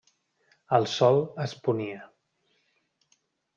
[0.77, 2.01] El sol es ponia.